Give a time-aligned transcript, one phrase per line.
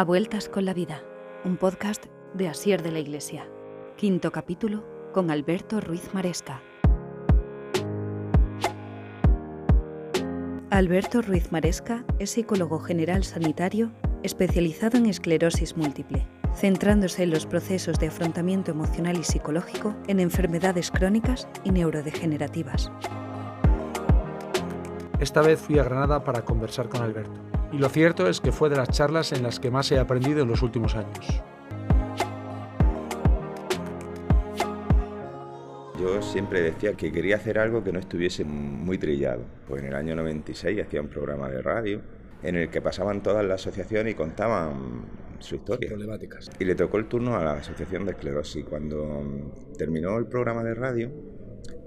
[0.00, 1.02] A Vueltas con la Vida,
[1.44, 3.46] un podcast de Asier de la Iglesia.
[3.98, 6.62] Quinto capítulo con Alberto Ruiz Maresca.
[10.70, 13.92] Alberto Ruiz Maresca es psicólogo general sanitario
[14.22, 20.90] especializado en esclerosis múltiple, centrándose en los procesos de afrontamiento emocional y psicológico en enfermedades
[20.90, 22.90] crónicas y neurodegenerativas.
[25.18, 27.49] Esta vez fui a Granada para conversar con Alberto.
[27.72, 30.42] Y lo cierto es que fue de las charlas en las que más he aprendido
[30.42, 31.42] en los últimos años.
[36.00, 39.42] Yo siempre decía que quería hacer algo que no estuviese muy trillado.
[39.68, 42.00] Pues en el año 96 hacía un programa de radio
[42.42, 45.04] en el que pasaban todas las asociaciones y contaban
[45.38, 45.90] su historia.
[45.90, 46.50] Problemáticas.
[46.58, 48.64] Y le tocó el turno a la Asociación de Esclerosis.
[48.64, 51.10] Cuando terminó el programa de radio,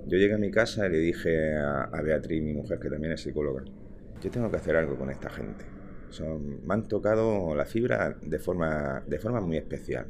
[0.06, 3.22] yo llegué a mi casa y le dije a, Beatriz, mi mujer, que también es
[3.22, 3.64] psicóloga,
[4.22, 5.66] yo tengo que hacer algo con esta gente.
[6.22, 10.08] Me han tocado la fibra de forma, de forma muy especial.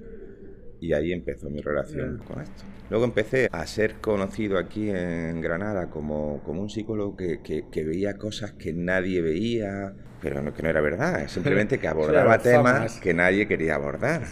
[0.79, 2.63] Y ahí empezó mi relación con esto.
[2.89, 8.17] Luego empecé a ser conocido aquí en Granada como, como un psicólogo que, que, veía
[8.17, 13.13] cosas que nadie veía, pero no, que no era verdad, simplemente que abordaba temas que
[13.13, 14.23] nadie quería abordar.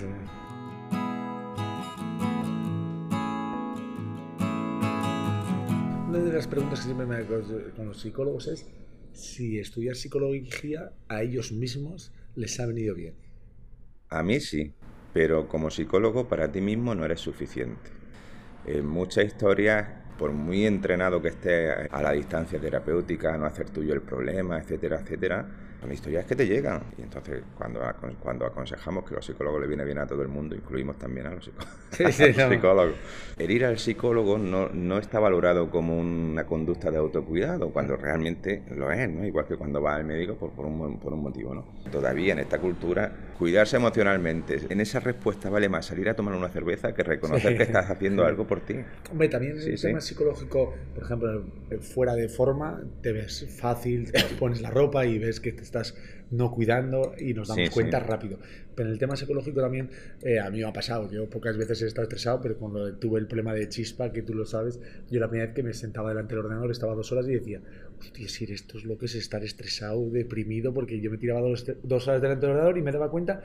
[6.11, 7.41] una de las preguntas que siempre me hago
[7.77, 8.65] con los psicólogos es
[9.13, 13.13] si estudiar psicología a ellos mismos les ha venido bien.
[14.09, 14.73] A mí sí,
[15.13, 17.89] pero como psicólogo para ti mismo no eres suficiente.
[18.65, 19.87] En muchas historias,
[20.17, 24.99] por muy entrenado que estés a la distancia terapéutica, no hacer tuyo el problema, etcétera,
[24.99, 25.47] etcétera,
[25.81, 26.81] son historias que te llegan.
[26.97, 27.81] Y entonces, cuando,
[28.21, 31.31] cuando aconsejamos que los psicólogos le viene bien a todo el mundo, incluimos también a
[31.31, 31.45] los,
[31.91, 32.93] psicólogos.
[33.37, 38.63] El ir al psicólogo no, no está valorado como una conducta de autocuidado, cuando realmente
[38.75, 39.25] lo es, ¿no?
[39.25, 41.65] Igual que cuando va al médico por, por, un, por un motivo, ¿no?
[41.91, 46.49] Todavía en esta cultura, cuidarse emocionalmente, en esa respuesta vale más salir a tomar una
[46.49, 48.75] cerveza que reconocer que estás haciendo algo por ti.
[49.11, 51.43] Hombre, también el tema psicológico, por ejemplo,
[51.79, 55.95] fuera de forma, te ves fácil, te pones la ropa y ves que te estás
[56.29, 58.37] no cuidando y nos damos cuenta rápido.
[58.75, 59.89] Pero en el tema psicológico también,
[60.21, 61.09] eh, a mí me ha pasado.
[61.09, 64.33] Yo pocas veces he estado estresado, pero cuando tuve el problema de chispa, que tú
[64.33, 67.27] lo sabes, yo la primera vez que me sentaba delante del ordenador estaba dos horas
[67.27, 67.61] y decía,
[67.99, 71.65] hostia, si esto es lo que es estar estresado, deprimido, porque yo me tiraba dos,
[71.83, 73.43] dos horas delante del ordenador y me daba cuenta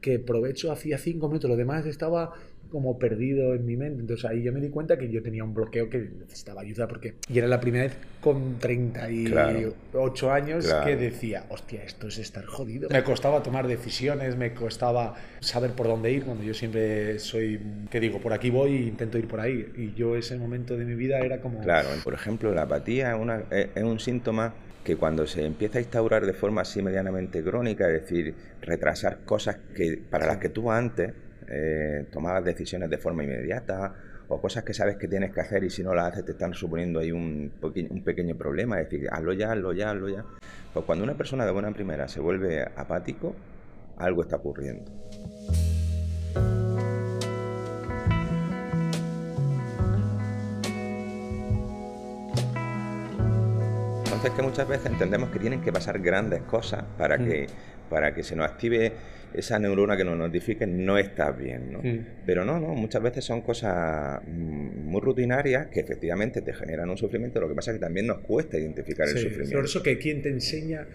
[0.00, 2.34] que provecho hacía cinco minutos, lo demás estaba
[2.70, 4.00] como perdido en mi mente.
[4.00, 7.14] Entonces ahí yo me di cuenta que yo tenía un bloqueo que necesitaba ayuda porque
[7.28, 12.88] y era la primera vez con 38 años que decía, hostia, esto es estar jodido.
[12.90, 18.00] Me costaba tomar decisiones, me costaba saber por dónde ir, cuando yo siempre soy, que
[18.00, 19.72] digo, por aquí voy e intento ir por ahí.
[19.76, 21.60] Y yo ese momento de mi vida era como...
[21.60, 24.54] Claro, por ejemplo, la apatía es, una, es un síntoma
[24.84, 29.58] que cuando se empieza a instaurar de forma así medianamente crónica, es decir, retrasar cosas
[29.76, 31.12] que para las que tú antes
[31.50, 33.94] eh, tomabas decisiones de forma inmediata
[34.28, 36.52] o cosas que sabes que tienes que hacer y si no las haces te están
[36.52, 40.24] suponiendo ahí un, un pequeño problema, es decir, hazlo ya, hazlo ya, hazlo ya.
[40.72, 43.34] Pues cuando una persona de buena primera se vuelve apático,
[43.96, 44.90] algo está ocurriendo.
[54.28, 57.24] Entonces que muchas veces entendemos que tienen que pasar grandes cosas para mm.
[57.26, 57.46] que,
[57.88, 58.92] para que se nos active
[59.32, 61.78] esa neurona que nos notifique no está bien, ¿no?
[61.78, 62.06] Mm.
[62.26, 66.98] Pero no, no, muchas veces son cosas mm, muy rutinarias que efectivamente te generan un
[66.98, 69.56] sufrimiento, lo que pasa es que también nos cuesta identificar el sufrimiento.
[69.56, 70.86] Por eso que quien te enseña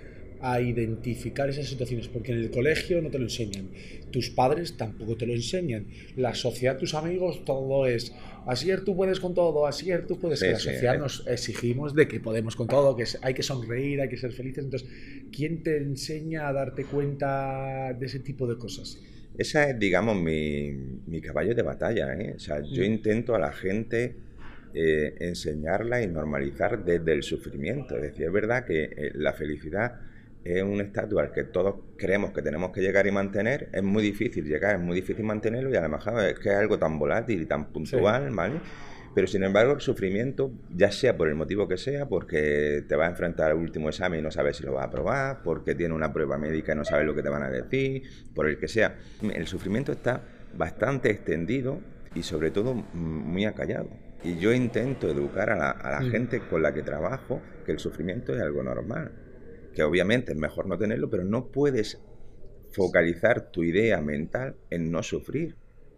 [0.44, 3.70] a identificar esas situaciones, porque en el colegio no te lo enseñan,
[4.12, 5.88] tus padres tampoco te lo enseñan,
[6.18, 8.14] la sociedad, tus amigos, todo es,
[8.46, 12.58] así tú puedes con todo, así tú puedes, la sociedad nos exigimos de que podemos
[12.58, 14.90] con todo, que hay que sonreír, hay que ser felices, entonces,
[15.32, 19.02] ¿quién te enseña a darte cuenta de ese tipo de cosas?
[19.38, 22.34] Esa es, digamos, mi, caballo de batalla, ¿eh?
[22.36, 22.86] o sea, yo mm.
[22.86, 24.16] intento a la gente...
[24.76, 27.96] Eh, enseñarla y normalizar desde el sufrimiento.
[27.96, 30.00] Es decir, es verdad que eh, la felicidad
[30.44, 34.04] es un estatus al que todos creemos que tenemos que llegar y mantener, es muy
[34.04, 37.46] difícil llegar, es muy difícil mantenerlo y además es que es algo tan volátil y
[37.46, 38.60] tan puntual, ¿vale?
[39.16, 43.08] Pero sin embargo el sufrimiento, ya sea por el motivo que sea, porque te vas
[43.08, 45.94] a enfrentar al último examen y no sabes si lo vas a aprobar, porque tiene
[45.94, 48.04] una prueba médica y no sabes lo que te van a decir,
[48.34, 50.24] por el que sea, el sufrimiento está
[50.58, 51.80] bastante extendido
[52.16, 53.90] y sobre todo muy acallado.
[54.24, 56.10] Y yo intento educar a la, a la mm.
[56.10, 59.23] gente con la que trabajo que el sufrimiento es algo normal
[59.74, 62.02] que obviamente es mejor no tenerlo, pero no puedes
[62.74, 65.56] focalizar tu idea mental en no sufrir.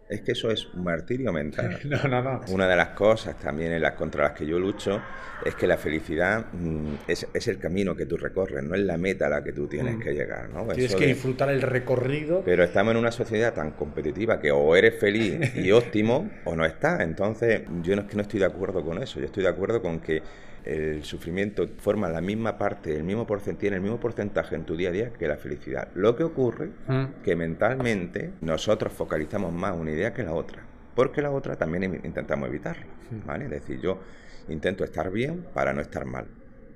[0.08, 1.80] Es que eso es un martirio mental.
[1.84, 2.40] no, no, no.
[2.50, 5.02] Una de las cosas también en las contra las que yo lucho
[5.44, 9.26] es que la felicidad mm, es, el camino que tú recorres, no es la meta
[9.26, 10.00] a la que tú tienes mm.
[10.00, 10.48] que llegar.
[10.50, 10.64] ¿no?
[10.68, 12.42] Tienes que disfrutar el recorrido.
[12.44, 16.64] Pero estamos en una sociedad tan competitiva que o eres feliz y óptimo o no
[16.64, 17.00] estás.
[17.00, 19.18] Entonces, yo no es que no estoy de acuerdo con eso.
[19.18, 20.22] Yo estoy de acuerdo con que
[20.66, 24.88] el sufrimiento forma la misma parte, el mismo porcentaje, el mismo porcentaje en tu día
[24.88, 25.88] a día que la felicidad.
[25.94, 27.22] Lo que ocurre mm.
[27.22, 32.48] que mentalmente nosotros focalizamos más una idea que la otra, porque la otra también intentamos
[32.48, 32.86] evitarla,
[33.24, 33.44] ¿vale?
[33.44, 34.00] Es decir, yo
[34.48, 36.26] intento estar bien para no estar mal.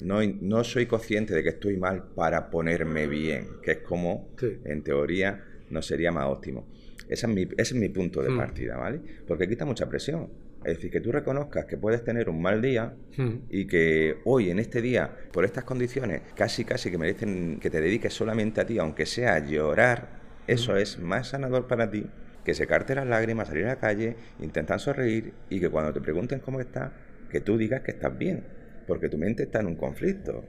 [0.03, 4.31] No, no soy consciente de que estoy mal para ponerme bien, que es como,
[4.65, 6.67] en teoría, no sería más óptimo.
[7.09, 8.37] Ese es mi, ese es mi punto de mm.
[8.37, 9.01] partida, ¿vale?
[9.27, 10.29] Porque quita mucha presión.
[10.65, 13.47] Es decir, que tú reconozcas que puedes tener un mal día hmm.
[13.49, 17.81] y que hoy, en este día, por estas condiciones, casi casi que merecen que te
[17.81, 20.79] dediques solamente a ti, aunque sea llorar, eso hmm.
[20.79, 22.07] es más sanador para ti
[22.45, 26.41] que secarte las lágrimas, salir a la calle, intentar sonreír y que cuando te pregunten
[26.41, 26.93] cómo estás,
[27.31, 28.45] que tú digas que estás bien,
[28.87, 30.45] porque tu mente está en un conflicto.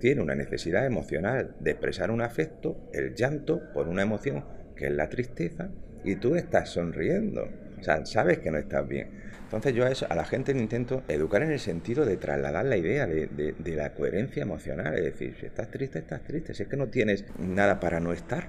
[0.00, 4.44] Tiene una necesidad emocional de expresar un afecto, el llanto por una emoción
[4.76, 5.70] que es la tristeza,
[6.04, 7.48] y tú estás sonriendo.
[7.78, 9.10] O sea, sabes que no estás bien.
[9.46, 12.64] Entonces yo a, eso, a la gente le intento educar en el sentido de trasladar
[12.64, 14.92] la idea de, la coherencia emocional.
[14.96, 16.52] Es decir, si estás triste, estás triste.
[16.52, 18.44] Si es que no tienes nada para no estar.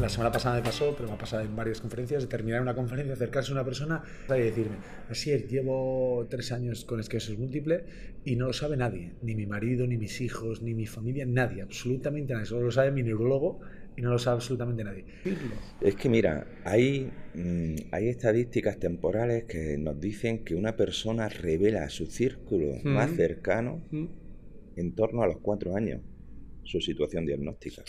[0.00, 2.74] La semana pasada me pasó, pero me ha pasado en varias conferencias, de terminar una
[2.74, 4.76] conferencia, acercarse a una persona y decirme,
[5.08, 7.84] así es, llevo tres años con esclerosis múltiple
[8.24, 11.62] y no lo sabe nadie, ni mi marido, ni mis hijos, ni mi familia, nadie,
[11.62, 13.60] absolutamente nadie, solo lo sabe mi neurólogo
[13.98, 15.04] y no lo sabe absolutamente nadie.
[15.80, 21.82] Es que mira, hay, mm, hay estadísticas temporales que nos dicen que una persona revela
[21.82, 23.82] a su círculo más cercano
[24.76, 26.00] en torno a los cuatro años
[26.62, 27.82] su situación diagnóstica.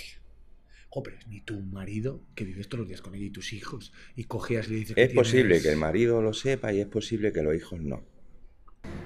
[0.90, 4.24] Joder, ni tu marido, que vives todos los días con ella, y tus hijos, y
[4.24, 7.44] cogías y le dices Es posible que el marido lo sepa y es posible que
[7.44, 8.04] los hijos no.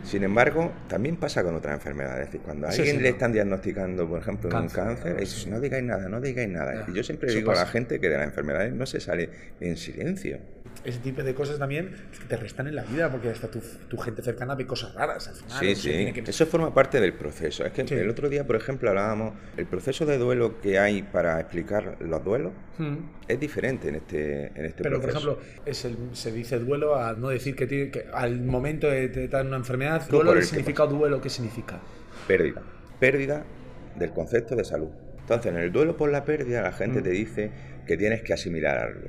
[0.03, 2.29] Sin embargo, también pasa con otras enfermedades.
[2.43, 6.19] Cuando a alguien le están diagnosticando, por ejemplo, un cáncer, es, no digáis nada, no
[6.19, 6.85] digáis nada.
[6.87, 9.29] y yo siempre digo a la gente que de las enfermedades no se sale
[9.59, 10.39] en silencio
[10.83, 11.95] ese tipo de cosas también
[12.27, 15.59] te restan en la vida, porque hasta tu, gente cercana ve cosas raras al final.
[15.59, 17.65] Sí, sí, eso forma parte del proceso.
[17.65, 21.39] Es que el otro día, por ejemplo, hablábamos, el proceso de duelo que hay para
[21.39, 22.97] explicar los duelos hmm.
[23.27, 27.29] es diferente en este, en este Pero, por ejemplo, es se dice duelo a no
[27.29, 31.29] decir que, tiene, que al momento de tener una enfermedad, duelo, el significado duelo, ¿qué
[31.29, 31.79] significa?
[32.27, 32.61] Pérdida.
[32.99, 33.45] Pérdida
[33.95, 34.89] del concepto de salud.
[35.23, 37.03] Entonces, en el duelo por la pérdida, la gente hmm.
[37.03, 37.51] te dice
[37.87, 39.07] que tienes que asimilar algo,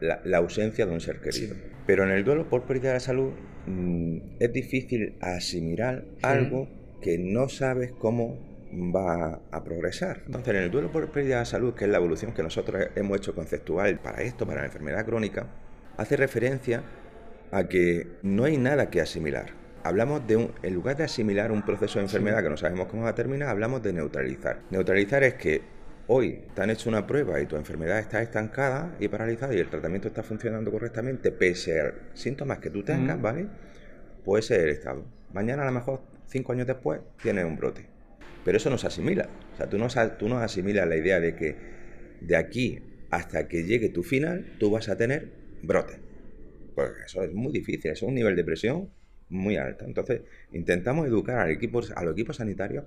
[0.00, 1.56] la, ausencia de un ser querido.
[1.86, 3.32] Pero en el duelo por pérdida de la salud
[3.66, 6.68] mm, es difícil asimilar algo
[7.00, 8.38] que no sabes cómo
[8.72, 10.22] va a progresar.
[10.26, 13.18] Entonces, en el duelo por pérdida de salud, que es la evolución que nosotros hemos
[13.18, 15.46] hecho conceptual para esto, para la enfermedad crónica,
[15.96, 16.82] hace referencia
[17.50, 19.61] a que no hay nada que asimilar.
[19.84, 23.02] Hablamos de un, en lugar de asimilar un proceso de enfermedad que no sabemos cómo
[23.02, 24.60] va a terminar, hablamos de neutralizar.
[24.70, 25.60] Neutralizar es que
[26.06, 29.68] hoy te han hecho una prueba y tu enfermedad está estancada y paralizada y el
[29.68, 33.48] tratamiento está funcionando correctamente, pese a síntomas que tú tengas, ¿vale?
[34.24, 35.04] Puede ser el estado.
[35.32, 37.86] Mañana a lo mejor, cinco años después, tienes un brote.
[38.44, 39.28] Pero eso no se asimila.
[39.54, 41.56] O sea, tú no, tú no asimilas la idea de que
[42.20, 42.78] de aquí
[43.10, 45.28] hasta que llegue tu final, tú vas a tener
[45.62, 45.98] brote.
[46.76, 48.88] Porque eso es muy difícil, eso es un nivel de presión
[49.32, 49.84] muy alto.
[49.84, 52.84] Entonces, intentamos educar al equipo, a los equipos sanitarios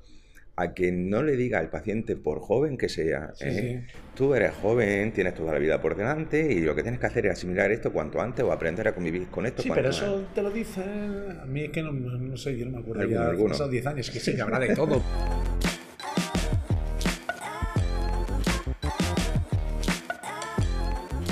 [0.58, 3.86] a que no le diga al paciente, por joven que sea, ¿eh?
[4.16, 7.26] tú eres joven, tienes toda la vida por delante y lo que tienes que hacer
[7.26, 9.62] es asimilar esto cuanto antes o aprender a convivir con esto.
[9.62, 12.78] Sí, pero eso te lo dice, a mí es que no, sé, yo no me
[12.80, 15.04] acuerdo, ¿Alguno, ya 10 años, que sí, que habrá de todo.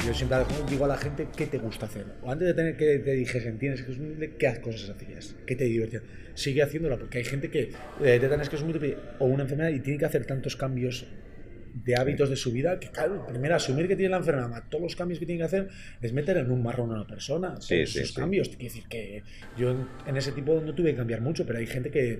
[0.05, 2.05] Yo siempre digo a la gente qué te gusta hacer.
[2.23, 3.97] O antes de tener que te dijesen, tienes que es
[4.37, 5.35] ¿qué cosas hacías?
[5.45, 6.01] ¿Qué te divertía?
[6.33, 9.79] Sigue haciéndola, porque hay gente que eh, te tienes que múltiple o una enfermedad y
[9.79, 11.07] tiene que hacer tantos cambios
[11.73, 14.95] de hábitos de su vida que, claro, primero asumir que tiene la enfermedad, todos los
[14.95, 15.69] cambios que tiene que hacer
[16.01, 17.59] es meter en un marrón a una persona.
[17.61, 18.49] Sí, esos cambios.
[18.49, 19.23] Quiere decir que
[19.57, 22.19] yo en ese tipo no tuve que cambiar mucho, pero hay gente que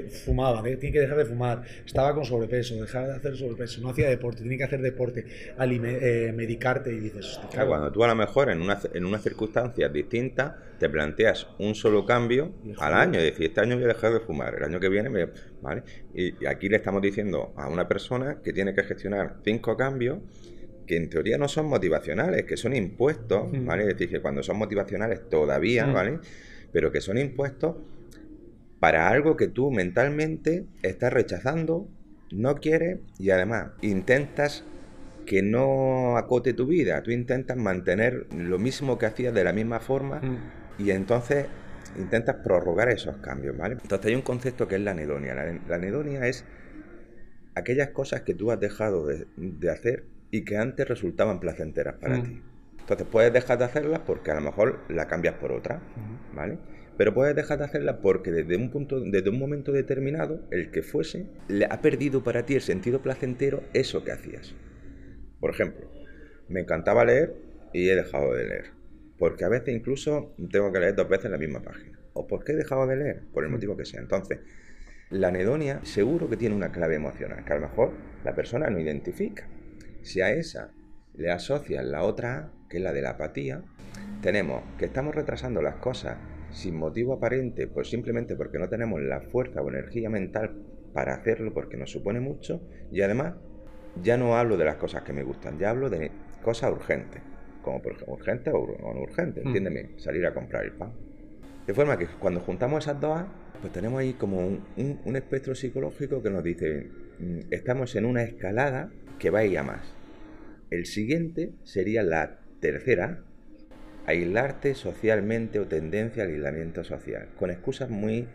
[0.00, 4.08] fumaba, tiene que dejar de fumar, estaba con sobrepeso, dejar de hacer sobrepeso, no hacía
[4.08, 7.38] deporte, tiene que hacer deporte, eh, medicarte y dices...
[7.66, 12.04] cuando tú a lo mejor en, una, en unas circunstancias distintas te planteas un solo
[12.04, 14.88] cambio al año, es decir, este año voy a dejar de fumar, el año que
[14.88, 15.28] viene, me,
[15.60, 15.82] ¿vale?
[16.14, 20.18] Y, aquí le estamos diciendo a una persona que tiene que gestionar cinco cambios
[20.86, 23.82] que en teoría no son motivacionales, que son impuestos, ¿vale?
[23.82, 26.18] Es decir, que cuando son motivacionales todavía, ¿vale?
[26.72, 27.76] Pero que son impuestos
[28.82, 31.86] para algo que tú mentalmente estás rechazando
[32.32, 34.64] no quieres y además intentas
[35.24, 37.00] que no acote tu vida.
[37.04, 40.82] Tú intentas mantener lo mismo que hacías de la misma forma mm.
[40.82, 41.46] y entonces
[41.96, 43.76] intentas prorrogar esos cambios, ¿vale?
[43.80, 45.32] Entonces hay un concepto que es la anedonia.
[45.32, 46.44] La, anedonia es
[47.54, 52.22] aquellas cosas que tú has dejado de, hacer y que antes resultaban placenteras para mm.
[52.24, 52.42] ti.
[52.80, 55.80] Entonces puedes dejar de hacerlas porque a lo mejor la cambias por otra.
[56.34, 56.58] ¿vale?
[56.96, 60.82] Pero puedes dejar de hacerlas porque desde un punto, desde un momento determinado, el que
[60.82, 64.54] fuese, le ha perdido para ti el sentido placentero eso que hacías.
[65.40, 65.90] Por ejemplo,
[66.48, 67.34] me encantaba leer
[67.72, 68.64] y he dejado de leer.
[69.18, 71.98] Porque a veces incluso tengo que leer dos veces la misma página.
[72.12, 73.22] ¿O por qué he dejado de leer?
[73.32, 74.00] Por el motivo que sea.
[74.00, 74.40] Entonces,
[75.10, 77.92] la anedonia seguro que tiene una clave emocional, que a lo mejor
[78.24, 79.48] la persona no identifica.
[80.02, 80.72] Si a esa
[81.14, 83.62] le asocias la otra que es la de la apatía,
[84.22, 86.16] tenemos que estamos retrasando las cosas
[86.52, 90.54] sin motivo aparente, pues simplemente porque no tenemos la fuerza o energía mental
[90.92, 93.34] para hacerlo, porque nos supone mucho, y además
[94.02, 96.10] ya no hablo de las cosas que me gustan, ya hablo de
[96.42, 97.22] cosas urgentes,
[97.62, 99.46] como por ejemplo urgentes o no urgentes, mm.
[99.46, 100.92] entiéndeme, salir a comprar el pan.
[101.66, 103.22] De forma que cuando juntamos esas dos,
[103.60, 108.90] pues tenemos ahí como un, espectro psicológico que nos dice, mm, estamos en una escalada
[109.18, 109.94] que va a ir a más.
[110.70, 113.22] El siguiente sería la tercera,
[114.06, 118.26] aislarte socialmente o tendencia al aislamiento social, con excusas muy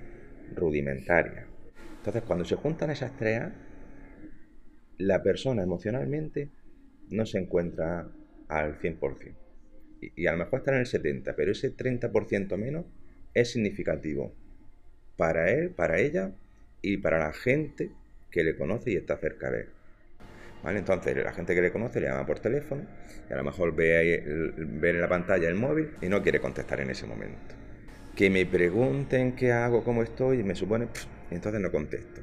[0.55, 1.45] rudimentarias.
[1.97, 3.43] Entonces, cuando se juntan esas tres,
[4.97, 6.49] la persona emocionalmente
[7.09, 8.09] no se encuentra
[8.47, 9.35] al 100%.
[10.01, 12.85] Y, y a lo mejor está en el 70%, pero ese 30% menos
[13.33, 14.33] es significativo
[15.17, 16.31] para él, para ella
[16.81, 17.91] y para la gente
[18.31, 19.76] que le conoce y está cerca de él.
[20.65, 22.83] Entonces, la gente que le conoce le llama por teléfono
[23.29, 24.23] y a lo mejor ve,
[24.57, 27.55] ve en la pantalla el móvil y no quiere contestar en ese momento.
[28.15, 30.87] Que me pregunten qué hago, cómo estoy, y me supone,
[31.31, 32.21] entonces no contesto.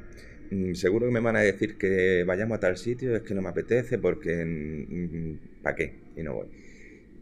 [0.50, 3.42] Mm, seguro que me van a decir que vayamos a tal sitio, es que no
[3.42, 5.94] me apetece porque mm, ¿para qué?
[6.16, 6.48] Y no voy.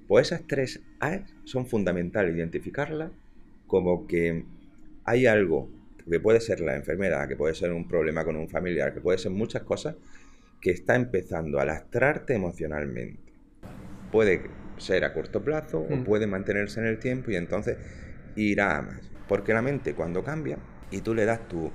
[0.08, 3.10] Pues esas tres A son fundamentales, identificarlas
[3.66, 4.44] como que
[5.04, 5.70] hay algo
[6.08, 9.18] que puede ser la enfermedad, que puede ser un problema con un familiar, que puede
[9.18, 9.96] ser muchas cosas,
[10.62, 13.34] que está empezando a lastrarte emocionalmente.
[14.10, 14.42] Puede
[14.78, 16.04] ser a corto plazo o mm.
[16.04, 17.76] puede mantenerse en el tiempo y entonces
[18.36, 19.10] irá a más.
[19.28, 20.56] Porque la mente cuando cambia
[20.90, 21.70] y tú le das tu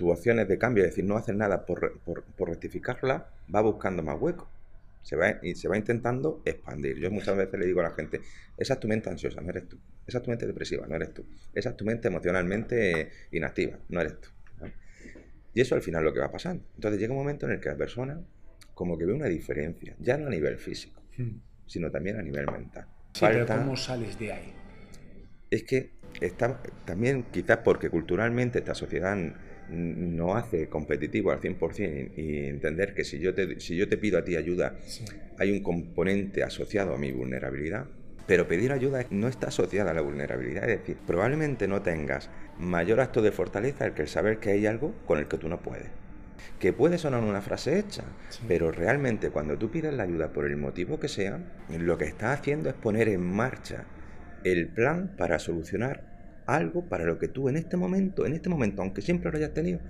[0.00, 1.92] tus opciones de cambio, es decir, no haces nada por,
[2.38, 4.48] rectificarla, va buscando más huecos.
[5.02, 6.96] Se va, y se va intentando expandir.
[6.98, 8.22] Yo muchas veces le digo a la gente,
[8.56, 9.78] esa es tu mente ansiosa, no eres tú.
[10.06, 11.26] Esa es tu mente depresiva, no eres tú.
[11.52, 14.30] Esa es tu mente emocionalmente inactiva, no eres tú.
[15.54, 16.64] Y eso al final es lo que va pasando.
[16.74, 18.20] Entonces llega un momento en el que la persona
[18.74, 21.36] como que ve una diferencia, ya no a nivel físico, hmm.
[21.66, 22.86] sino también a nivel mental.
[23.12, 24.54] Sí, pero ¿cómo sales de ahí?
[25.50, 25.90] Es que
[26.20, 29.16] está, también quizás porque culturalmente esta sociedad
[29.68, 34.18] no hace competitivo al 100% y, entender que si yo te, si yo te pido
[34.18, 34.78] a ti ayuda,
[35.38, 37.86] hay un componente asociado a mi vulnerabilidad.
[38.30, 43.00] Pero pedir ayuda no está asociada a la vulnerabilidad, es decir, probablemente no tengas mayor
[43.00, 45.88] acto de fortaleza que el saber que hay algo con el que tú no puedes.
[46.60, 48.04] Que puede sonar una frase hecha,
[48.46, 51.40] pero realmente cuando tú pides la ayuda por el motivo que sea,
[51.76, 53.86] lo que estás haciendo es poner en marcha
[54.44, 56.04] el plan para solucionar
[56.46, 59.54] algo para lo que tú en este momento, en este momento, aunque siempre lo hayas
[59.54, 59.80] tenido,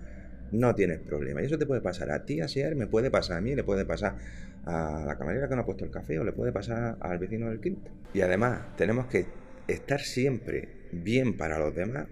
[0.52, 1.42] no tienes problema.
[1.42, 3.64] Y eso te puede pasar a ti, a Sier, me puede pasar a mí, le
[3.64, 4.16] puede pasar
[4.64, 7.48] a la camarera que no ha puesto el café o le puede pasar al vecino
[7.48, 7.90] del quinto.
[8.12, 9.26] Y además tenemos que
[9.68, 12.06] estar siempre bien para los demás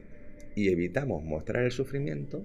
[0.54, 2.44] y evitamos mostrar el sufrimiento,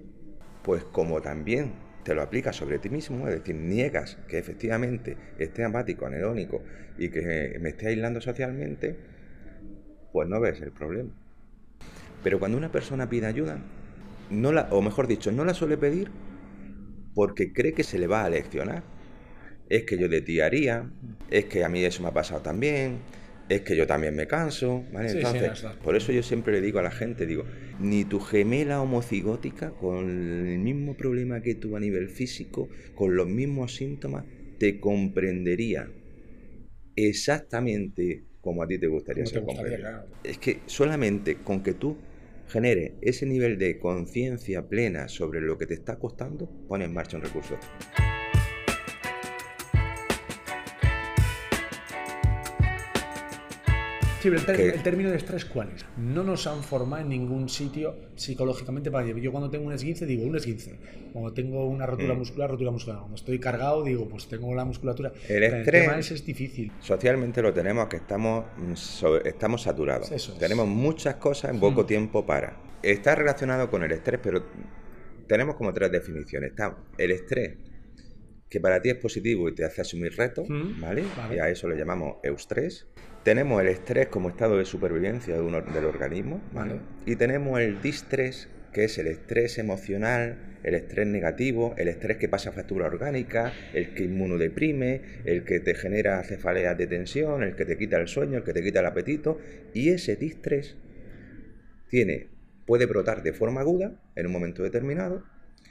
[0.62, 1.72] pues como también
[2.04, 6.62] te lo aplicas sobre ti mismo, es decir, niegas que efectivamente esté apático, anedónico
[6.98, 8.96] y que me esté aislando socialmente,
[10.12, 11.10] pues no ves el problema.
[12.22, 13.58] Pero cuando una persona pide ayuda,
[14.30, 16.10] no la, o mejor dicho, no la suele pedir
[17.14, 18.82] porque cree que se le va a leccionar.
[19.68, 20.90] Es que yo de ti haría,
[21.30, 22.98] es que a mí eso me ha pasado también,
[23.48, 25.10] es que yo también me canso, ¿vale?
[25.10, 27.44] Entonces, por eso yo siempre le digo a la gente, digo,
[27.78, 30.08] ni tu gemela homocigótica con
[30.48, 34.24] el mismo problema que tú a nivel físico, con los mismos síntomas,
[34.58, 35.88] te comprendería
[36.96, 40.06] exactamente como a ti te gustaría ser comprendido.
[40.22, 41.96] Es que solamente con que tú
[42.48, 47.16] genere ese nivel de conciencia plena sobre lo que te está costando, pone en marcha
[47.16, 47.58] un recurso.
[54.24, 55.84] Sí, pero el, término de estrés, ¿cuál es?
[55.98, 60.24] No nos han formado en ningún sitio psicológicamente para Yo cuando tengo un esguince digo
[60.24, 60.78] un esguince.
[61.12, 62.18] Cuando tengo una rotura mm.
[62.18, 63.00] muscular, rotura muscular.
[63.00, 65.12] Cuando estoy cargado digo, pues tengo la musculatura.
[65.28, 66.72] El estrés es difícil.
[66.80, 68.72] Socialmente lo tenemos que estamos, mm,
[69.26, 70.10] estamos saturados.
[70.38, 71.86] tenemos muchas cosas en poco mm.
[71.86, 72.56] tiempo para.
[72.82, 74.42] Está relacionado con el estrés, pero
[75.26, 76.52] tenemos como tres definiciones.
[76.52, 77.58] Está el estrés,
[78.54, 81.02] que para ti es positivo y te hace asumir retos, mm, ¿vale?
[81.34, 82.86] Y a eso le llamamos eustrés.
[83.24, 86.76] Tenemos el estrés como estado de supervivencia de del organismo, ¿vale?
[87.04, 92.28] Y tenemos el distrés, que es el estrés emocional, el estrés negativo, el estrés que
[92.28, 97.56] pasa a factura orgánica, el que inmunodeprime, el que te genera cefaleas de tensión, el
[97.56, 99.40] que te quita el sueño, el que te quita el apetito.
[99.72, 100.76] Y ese distrés
[101.88, 102.28] tiene,
[102.66, 105.24] puede brotar de forma aguda en un momento determinado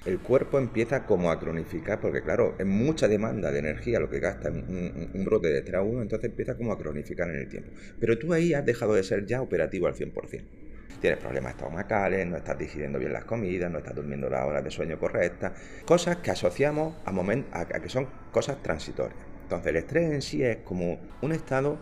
[0.05, 4.19] el cuerpo empieza como a cronificar, porque claro, es mucha demanda de energía lo que
[4.19, 7.71] gasta un, brote de agudo, entonces empieza como a cronificar en el tiempo.
[7.99, 10.43] Pero tú ahí has dejado de ser ya operativo al 100%.
[10.99, 14.71] Tienes problemas estomacales, no estás digiriendo bien las comidas, no estás durmiendo las horas de
[14.71, 15.53] sueño correctas,
[15.85, 19.19] cosas que asociamos a, a, que son cosas transitorias.
[19.43, 21.77] Entonces el estrés en sí es como un estado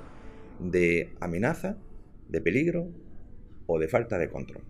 [0.59, 1.77] de amenaza,
[2.29, 2.87] de peligro
[3.67, 4.63] o de falta de control.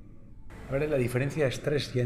[0.69, 1.99] A ver, la diferencia estrés y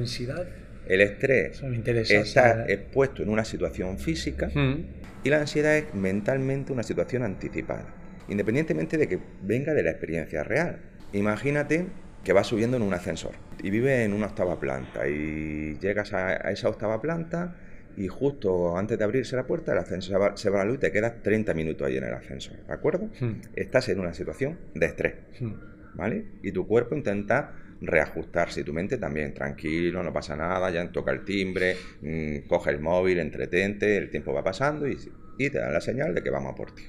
[0.87, 1.61] el estrés
[2.09, 4.85] está expuesto en una situación física hmm.
[5.23, 7.85] y la ansiedad es mentalmente una situación anticipada,
[8.27, 10.79] independientemente de que venga de la experiencia real.
[11.13, 11.85] Imagínate
[12.23, 16.35] que vas subiendo en un ascensor y vives en una octava planta y llegas a,
[16.51, 17.55] esa octava planta
[17.97, 20.79] y justo antes de abrirse la puerta el ascensor se va, a la luz y
[20.79, 23.09] te quedas 30 minutos ahí en el ascensor, ¿de acuerdo?
[23.19, 23.41] Hmm.
[23.55, 25.53] Estás en una situación de estrés, hmm.
[25.95, 26.25] ¿vale?
[26.43, 27.53] Y tu cuerpo intenta
[27.87, 32.71] reajustarse y tu mente también, tranquilo, no pasa nada, ya toca el timbre, mm, coge
[32.71, 34.97] el móvil, entretente, el tiempo va pasando y,
[35.37, 36.83] te dan la señal de que vamos a por ti.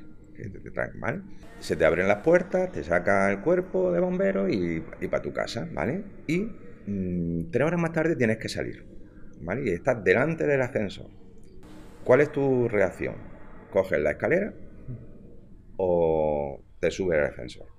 [1.59, 5.69] Se te abren las puertas, te saca el cuerpo de bombero y, para tu casa,
[5.73, 6.05] ¿vale?
[6.27, 6.49] Y
[6.87, 8.85] mm, tres horas más tarde tienes que salir,
[9.41, 9.65] ¿vale?
[9.65, 11.11] Y estás delante del ascensor.
[12.05, 13.17] ¿Cuál es tu reacción?
[13.73, 14.55] ¿Coges la escalera
[15.77, 17.76] o te subes al ascensor?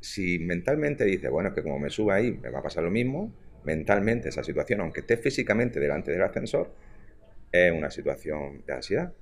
[0.00, 2.90] Si mentalmente dices, bueno, es que como me suba ahí me va a pasar lo
[2.90, 3.32] mismo,
[3.64, 6.72] mentalmente esa situación, aunque estés físicamente delante del ascensor,
[7.50, 9.12] es una situación de ansiedad.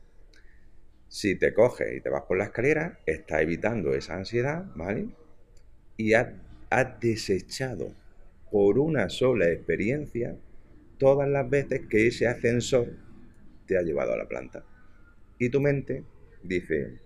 [1.08, 5.08] Si te coges y te vas por la escalera, estás evitando esa ansiedad, ¿vale?
[5.96, 6.28] Y has,
[7.00, 7.94] desechado
[8.50, 10.36] por una sola experiencia
[10.98, 12.96] todas las veces que ese ascensor
[13.66, 14.64] te ha llevado a la planta.
[15.38, 16.02] Y tu mente
[16.42, 16.98] dice,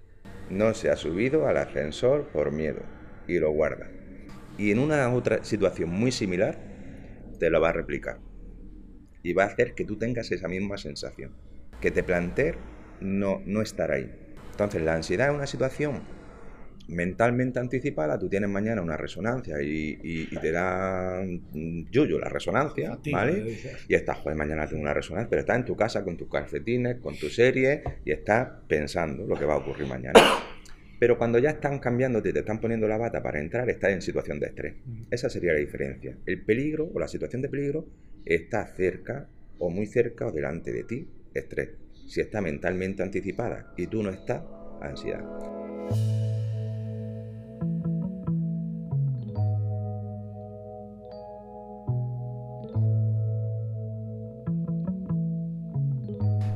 [0.48, 2.97] no se ha subido al ascensor por miedo
[3.28, 3.88] y lo guarda.
[4.56, 6.58] Y en una otra situación muy similar,
[7.38, 8.18] te lo va a replicar.
[9.22, 11.32] Y va a hacer que tú tengas esa misma sensación.
[11.80, 12.56] Que te plantees
[13.00, 14.10] no, no estar ahí.
[14.50, 16.02] Entonces, la ansiedad es una situación
[16.88, 21.22] mentalmente anticipada, tú tienes mañana una resonancia y, te da
[21.90, 23.56] yuyo la resonancia, ¿vale?
[23.86, 26.96] Y estás, joder, mañana tengo una resonancia, pero estás en tu casa con tus calcetines,
[26.96, 30.18] con tu serie y estás pensando lo que va a ocurrir mañana.
[30.98, 34.02] Pero cuando ya están cambiándote y te están poniendo la bata para entrar, estás en
[34.02, 34.74] situación de estrés.
[35.10, 36.16] Esa sería la diferencia.
[36.26, 37.86] El peligro o la situación de peligro
[38.24, 41.70] está cerca o muy cerca o delante de ti, estrés.
[42.08, 44.42] Si está mentalmente anticipada y tú no estás,
[44.80, 45.24] ansiedad.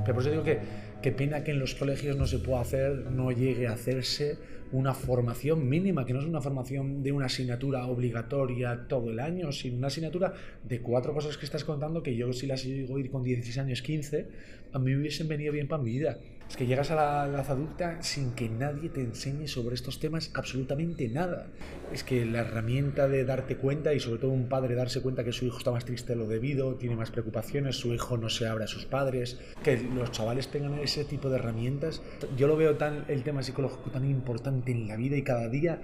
[0.04, 0.58] Pero por eso digo que
[1.02, 4.38] Qué pena que en los colegios no se pueda hacer, no llegue a hacerse
[4.70, 9.50] una formación mínima, que no es una formación de una asignatura obligatoria todo el año,
[9.50, 13.00] sino una asignatura de cuatro cosas que estás contando que yo si las llego a
[13.00, 14.28] ir con 16 años, 15,
[14.72, 16.18] a mí hubiesen venido bien para mi vida.
[16.48, 20.30] Es que llegas a la edad adulta sin que nadie te enseñe sobre estos temas
[20.34, 21.46] absolutamente nada.
[21.92, 25.32] Es que la herramienta de darte cuenta y sobre todo un padre darse cuenta que
[25.32, 28.46] su hijo está más triste de lo debido, tiene más preocupaciones, su hijo no se
[28.46, 32.02] abre a sus padres, que los chavales tengan ese tipo de herramientas.
[32.36, 35.80] Yo lo veo tan el tema psicológico tan importante en la vida y cada día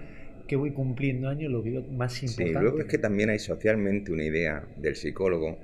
[0.46, 2.52] que voy cumpliendo años lo veo más importante.
[2.52, 5.58] Sí, luego es que también hay socialmente una idea del psicólogo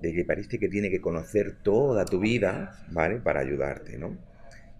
[0.00, 3.16] de que parece que tiene que conocer toda tu vida, ¿vale?
[3.16, 4.16] Para ayudarte, ¿no?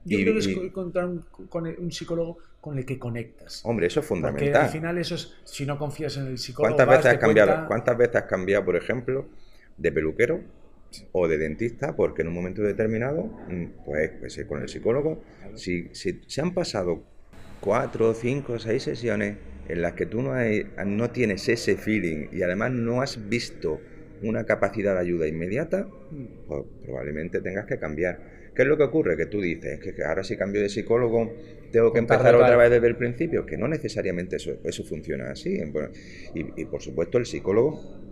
[0.04, 3.60] Yo creo que es encontrar un, con un psicólogo con el que conectas.
[3.64, 4.52] Hombre, eso es fundamental.
[4.52, 6.74] Porque al final eso es, si no confías en el psicólogo...
[6.74, 9.26] ¿Cuántas veces, has cambiado, ¿Cuántas veces has cambiado, por ejemplo,
[9.76, 10.40] de peluquero
[11.12, 11.94] o de dentista?
[11.94, 15.22] Porque en un momento determinado, mm, pues, pues eh, con el psicólogo,
[15.54, 17.02] si, si se han pasado
[17.60, 19.36] cuatro, cinco, seis sesiones
[19.68, 20.32] en las que tú no,
[20.86, 23.80] no tienes ese feeling y además no has visto
[24.22, 25.88] una capacidad de ayuda inmediata,
[26.46, 28.40] pues probablemente tengas que cambiar.
[28.54, 29.16] ¿Qué es lo que ocurre?
[29.16, 31.32] Que tú dices que, ahora si cambio de psicólogo
[31.70, 35.60] tengo que empezar otra vez desde el principio, que no necesariamente eso, eso funciona así.
[36.34, 38.09] y, por supuesto el psicólogo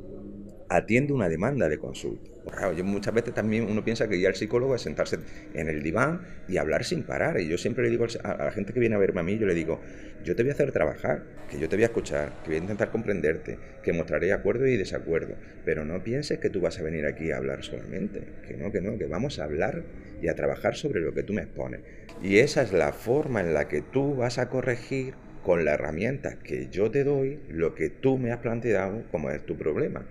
[0.69, 2.31] atiende una demanda de consulta.
[2.77, 5.19] Yo muchas veces también uno piensa que ir al psicólogo es sentarse
[5.55, 7.41] en el diván y hablar sin parar.
[7.41, 9.47] Y yo siempre le digo a la gente que viene a verme a mí, yo
[9.47, 9.81] le digo,
[10.25, 12.61] yo te voy a hacer trabajar, que yo te voy a escuchar, que voy a
[12.61, 15.35] intentar comprenderte, que mostraré acuerdo y desacuerdo.
[15.65, 18.23] Pero no pienses que tú vas a venir aquí a hablar solamente.
[18.47, 19.85] Que no, que no, que vamos a hablar
[20.23, 21.81] y a trabajar sobre lo que tú me expones.
[22.23, 26.39] Y esa es la forma en la que tú vas a corregir con la herramienta
[26.39, 30.07] que yo te doy lo que tú me has planteado como es tu problema.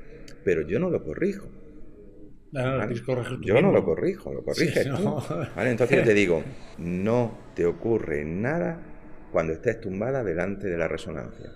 [0.47, 1.45] Pero yo no lo corrijo
[3.41, 5.21] yo no lo corrijo, lo corriges tú.
[5.57, 6.41] Entonces te digo,
[6.77, 8.79] no te ocurre nada
[9.31, 11.51] cuando estés tumbada delante de la resonancia.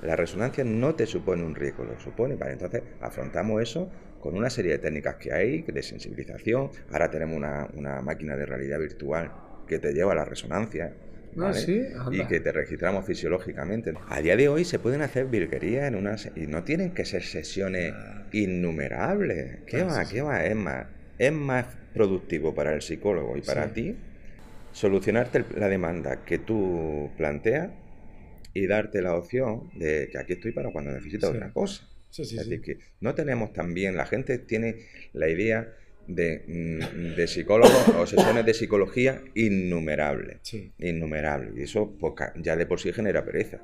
[0.00, 2.36] La resonancia no te supone un riesgo, lo supone.
[2.36, 3.90] Vale, entonces afrontamos eso
[4.20, 6.70] con una serie de técnicas que hay, de sensibilización.
[6.90, 9.30] Ahora tenemos una, una máquina de realidad virtual
[9.66, 10.94] que te lleva a la resonancia
[11.38, 11.52] Ah,
[12.10, 13.94] y que te registramos fisiológicamente.
[14.08, 17.22] A día de hoy se pueden hacer virguerías en unas y no tienen que ser
[17.22, 18.26] sesiones ah.
[18.32, 19.60] innumerables.
[19.66, 20.04] ¿Qué ah, va?
[20.04, 20.44] ¿Qué va?
[20.44, 20.86] Es más,
[21.18, 23.96] es más productivo para el psicólogo y para ti
[24.72, 27.70] solucionarte la demanda que tú planteas
[28.54, 31.88] y darte la opción de que aquí estoy para cuando necesites otra cosa.
[32.18, 35.74] es decir, que no tenemos también, la gente tiene la idea
[36.06, 40.38] de, mm, de psicólogos o sesiones de psicología innumerables.
[40.42, 40.72] Sí.
[40.78, 41.56] Innumerables.
[41.56, 43.60] Y eso pues, ya de por sí genera pereza.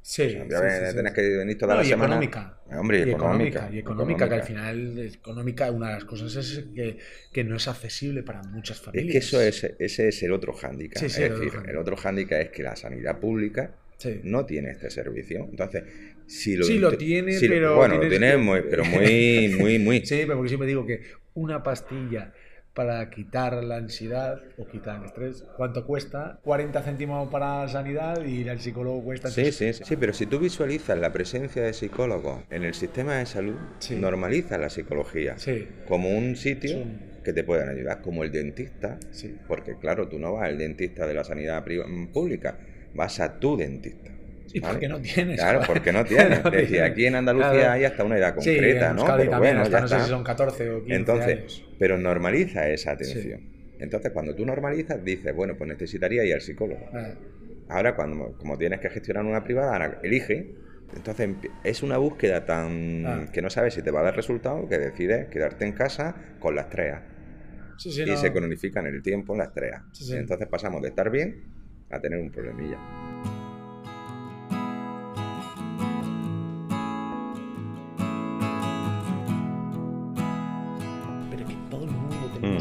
[0.00, 2.14] Sí, tenés que venir toda la semana.
[2.14, 2.58] Económica.
[2.78, 3.68] Hombre, y económica.
[3.70, 6.98] Y económica, que al final, económica, una de las cosas es que,
[7.30, 9.06] que no es accesible para muchas familias.
[9.06, 11.02] Es que eso es, ese es el otro hándicap.
[11.02, 13.74] es decir, el otro hándicap es que la sanidad pública
[14.22, 15.46] no tiene este servicio.
[15.50, 15.84] Entonces,
[16.26, 17.76] si lo, sí, lo tiene, pero.
[17.76, 20.00] Bueno, lo tiene, muy, pero muy, muy, muy.
[20.06, 21.02] sí, pero porque siempre digo que
[21.34, 22.32] una pastilla
[22.78, 26.38] para quitar la ansiedad o quitar el estrés, ¿cuánto cuesta?
[26.44, 29.30] 40 céntimos para la sanidad y el psicólogo cuesta...
[29.30, 33.26] Sí, sí, sí, pero si tú visualizas la presencia de psicólogos en el sistema de
[33.26, 33.56] salud,
[33.98, 35.34] normaliza la psicología
[35.88, 36.84] como un sitio
[37.24, 39.00] que te puedan ayudar, como el dentista,
[39.48, 41.64] porque claro, tú no vas al dentista de la sanidad
[42.12, 42.60] pública,
[42.94, 44.18] vas a tu dentista.
[44.52, 45.38] ¿Y por qué no tienes?
[45.38, 46.42] Claro, porque no tienes.
[46.50, 49.04] Decía, aquí en Andalucía hay hasta una edad concreta, ¿no?
[49.16, 53.40] Pero bueno, ya no sé si son 14 o 15 Entonces, pero normaliza esa atención.
[53.78, 56.88] Entonces, cuando tú normalizas, dices, bueno, pues necesitaría ir al psicólogo.
[56.92, 57.14] Ah.
[57.68, 60.54] Ahora, cuando como tienes que gestionar una privada, elige.
[60.96, 61.28] Entonces,
[61.62, 63.26] es una búsqueda tan ah.
[63.32, 66.56] que no sabes si te va a dar resultado que decides quedarte en casa con
[66.56, 67.02] las treas.
[67.84, 69.82] y se cronifican el tiempo en las treas.
[70.10, 71.57] Entonces pasamos de estar bien
[71.90, 72.78] a tener un problemilla.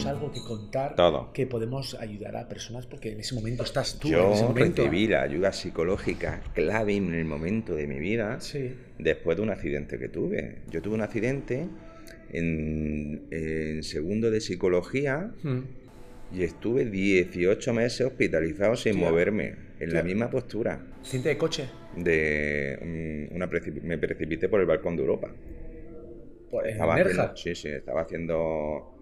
[0.07, 0.95] algo que contar
[1.33, 4.09] que podemos ayudar a personas porque en ese momento estás tú.
[4.09, 4.83] Yo en ese momento.
[4.83, 8.39] recibí la ayuda psicológica clave en el momento de mi vida
[8.97, 10.59] después de un accidente que tuve.
[10.69, 11.67] Yo tuve un accidente
[12.31, 15.59] en, segundo de psicología hmm.
[16.31, 20.85] Y estuve 18 meses hospitalizado sin moverme, en la misma postura.
[21.03, 21.69] ¿Cinta de coche?
[21.95, 25.33] De una me precipité por el balcón de Europa.
[26.49, 28.95] Pues, estaba sí, sí, estaba haciendo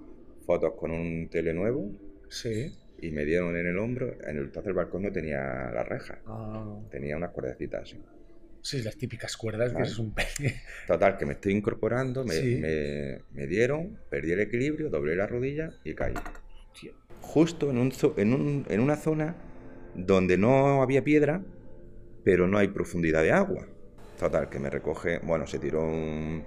[0.45, 1.91] fotos con un tele nuevo.
[2.29, 2.75] Sí.
[3.01, 4.17] Y me dieron en el hombro.
[4.25, 6.19] En el tercer balcón no tenía la reja.
[6.25, 6.79] Ah.
[6.89, 8.01] Tenía unas cuerdecitas así.
[8.61, 10.15] Sí, las típicas cuerdas que es un
[10.87, 15.93] Total, que me estoy incorporando, me, me, dieron, perdí el equilibrio, doblé la rodilla y
[15.93, 16.15] caí.
[17.25, 19.35] Justo en, un, en, un, en una zona
[19.93, 21.41] donde no había piedra,
[22.23, 23.67] pero no hay profundidad de agua.
[24.19, 26.45] Total, que me recoge, bueno, se tiró un,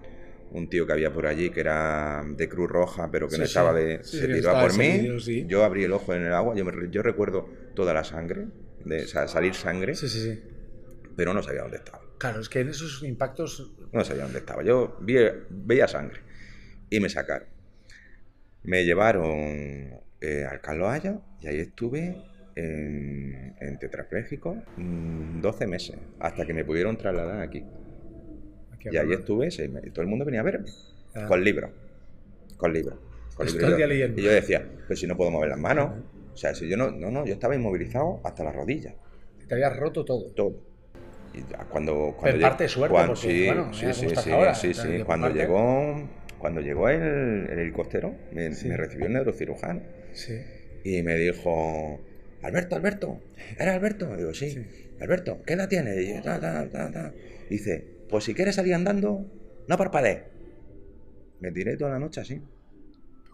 [0.51, 3.73] un tío que había por allí que era de Cruz Roja, pero que no estaba
[3.73, 4.03] de.
[4.03, 5.47] se tiró a por mí.
[5.47, 6.55] yo abrí el ojo en el agua.
[6.55, 8.47] Yo, yo recuerdo toda la sangre,
[8.85, 9.95] de, salir sangre.
[9.95, 10.43] Sí, sí, sí.
[11.17, 12.01] Pero no sabía dónde estaba.
[12.19, 13.73] Claro, es que en esos impactos.
[13.93, 14.63] No sabía dónde estaba.
[14.63, 15.17] Yo vi,
[15.51, 16.21] veía sangre
[16.91, 17.49] y me sacaron.
[18.63, 22.17] Me llevaron eh, al Carlos Haya y ahí estuve
[22.55, 27.65] en, en tetrapléjico 12 mm, meses, hasta que me pudieron trasladar aquí.
[28.91, 30.71] Y ahí estuve y todo el mundo venía a verme.
[31.15, 31.27] Ah.
[31.27, 31.71] Con libros.
[32.57, 32.99] Con libros.
[33.35, 35.91] Con Y yo decía, pues si no puedo mover las manos.
[36.33, 38.95] O sea, si yo no, no, no, yo estaba inmovilizado hasta las rodillas.
[39.49, 40.31] Te habías roto todo.
[40.33, 40.61] Todo.
[41.35, 44.09] Y cuando, cuando Pero parte de suerte, cuando, sí, sí, sí,
[44.55, 49.83] sí, sí, Cuando llegó, cuando llegó el, helicóptero, me, recibió el neurocirujano.
[50.13, 50.41] Sí.
[50.85, 52.01] Y me dijo,
[52.43, 53.21] Alberto, Alberto,
[53.59, 54.17] ¿era Alberto?
[54.17, 54.57] Digo, sí.
[55.01, 55.97] Alberto, ¿qué edad tienes?
[55.99, 59.27] Y Dice, pues si quieres salir andando,
[59.67, 60.23] no parpadees.
[61.41, 62.43] Me tiré toda la noche así.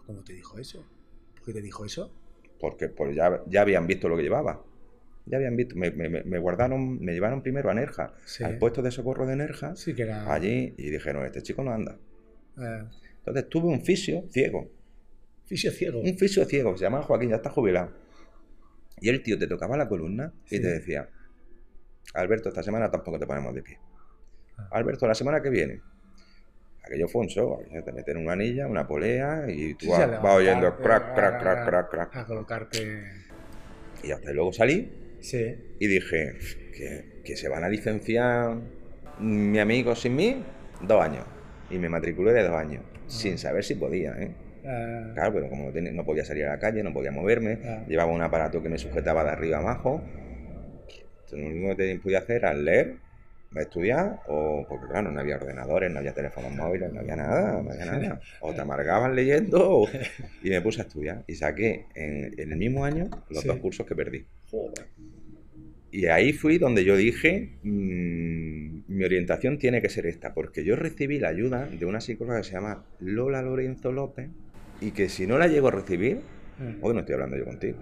[0.05, 0.85] ¿Cómo te dijo eso?
[1.35, 2.11] ¿Por qué te dijo eso?
[2.59, 4.63] Porque pues ya, ya habían visto lo que llevaba.
[5.25, 9.35] Ya habían visto, me, guardaron, me llevaron primero a Nerja, al puesto de socorro de
[9.35, 10.31] Nerja, sí, que era...
[10.31, 11.97] allí, y dijeron, este chico no anda.
[12.59, 12.83] Eh.
[13.17, 14.69] Entonces tuve un fisio ciego.
[15.45, 15.99] Fisio ciego.
[15.99, 17.91] Un fisio ciego, se llama Joaquín, ya está jubilado.
[18.99, 21.09] Y el tío te tocaba la columna y te decía,
[22.13, 23.79] Alberto, esta semana tampoco te ponemos de pie.
[24.57, 24.69] Ah.
[24.71, 25.81] Alberto, la semana que viene.
[26.83, 31.15] Aquello fue un show, te meten una anilla, una polea y tú vas, oyendo crack,
[31.15, 32.15] crack, crack, crack, crack.
[32.15, 33.03] A colocarte.
[34.03, 35.75] Y hasta luego salí sí.
[35.79, 36.37] y dije
[36.75, 38.57] que, que se van a licenciar
[39.19, 40.43] mi amigo sin mí
[40.81, 41.25] dos años.
[41.71, 42.99] Y me matriculé de dos años, ah.
[43.07, 44.35] sin saber si podía, ¿eh?
[44.65, 45.11] Ah.
[45.13, 48.61] Claro, pero como no, podía salir a la calle, no podía moverme, llevaba un aparato
[48.61, 50.01] que me sujetaba de arriba abajo.
[51.25, 53.05] Entonces, lo único que podía hacer era leer
[53.61, 57.71] estudiar o porque claro, no había ordenadores, no había teléfonos móviles, no había nada, no
[57.71, 58.21] había nada.
[58.41, 59.87] O te amargaban leyendo
[60.43, 63.95] y me puse a estudiar y saqué en, el mismo año los dos cursos que
[63.95, 64.25] perdí.
[65.91, 70.75] Y ahí fui donde yo dije, mm, mi orientación tiene que ser esta, porque yo
[70.75, 74.29] recibí la ayuda de una psicóloga que se llama Lola Lorenzo López
[74.81, 76.21] y que si no la llego a recibir,
[76.59, 76.83] mm.
[76.83, 77.77] hoy no estoy hablando yo contigo.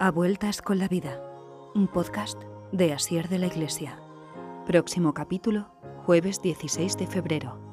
[0.00, 1.20] A vueltas con la vida
[1.74, 4.00] un podcast de Asier de la Iglesia.
[4.66, 5.70] Próximo capítulo,
[6.04, 7.67] jueves 16 de febrero.